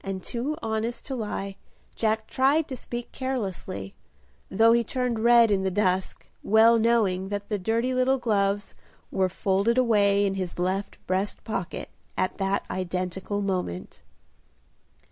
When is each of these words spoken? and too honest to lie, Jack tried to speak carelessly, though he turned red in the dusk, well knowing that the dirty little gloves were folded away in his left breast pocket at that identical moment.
and 0.00 0.24
too 0.24 0.56
honest 0.60 1.06
to 1.06 1.14
lie, 1.14 1.54
Jack 1.94 2.26
tried 2.26 2.66
to 2.66 2.76
speak 2.76 3.12
carelessly, 3.12 3.94
though 4.50 4.72
he 4.72 4.82
turned 4.82 5.20
red 5.20 5.52
in 5.52 5.62
the 5.62 5.70
dusk, 5.70 6.26
well 6.42 6.76
knowing 6.80 7.28
that 7.28 7.48
the 7.48 7.60
dirty 7.60 7.94
little 7.94 8.18
gloves 8.18 8.74
were 9.12 9.28
folded 9.28 9.78
away 9.78 10.26
in 10.26 10.34
his 10.34 10.58
left 10.58 10.98
breast 11.06 11.44
pocket 11.44 11.90
at 12.18 12.38
that 12.38 12.64
identical 12.72 13.40
moment. 13.40 14.02